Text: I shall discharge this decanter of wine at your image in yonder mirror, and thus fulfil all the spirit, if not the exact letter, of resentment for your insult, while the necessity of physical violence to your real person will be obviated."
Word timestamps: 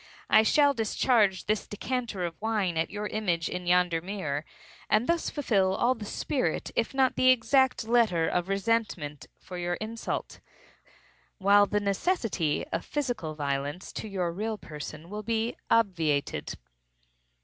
I 0.31 0.41
shall 0.41 0.73
discharge 0.73 1.45
this 1.45 1.67
decanter 1.67 2.25
of 2.25 2.41
wine 2.41 2.75
at 2.75 2.89
your 2.89 3.05
image 3.05 3.47
in 3.47 3.67
yonder 3.67 4.01
mirror, 4.01 4.45
and 4.89 5.05
thus 5.05 5.29
fulfil 5.29 5.75
all 5.75 5.93
the 5.93 6.05
spirit, 6.05 6.71
if 6.75 6.95
not 6.95 7.15
the 7.15 7.29
exact 7.29 7.83
letter, 7.87 8.27
of 8.27 8.49
resentment 8.49 9.27
for 9.39 9.59
your 9.59 9.75
insult, 9.75 10.39
while 11.37 11.67
the 11.67 11.79
necessity 11.79 12.65
of 12.73 12.83
physical 12.83 13.35
violence 13.35 13.93
to 13.93 14.07
your 14.07 14.31
real 14.31 14.57
person 14.57 15.07
will 15.11 15.21
be 15.21 15.55
obviated." 15.69 16.55